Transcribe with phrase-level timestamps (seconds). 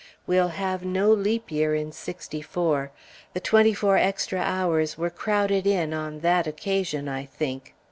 [0.25, 2.91] We'll have no Leap Year in '64;
[3.33, 7.75] the twenty four extra hours were crowded in on that occasion, I think.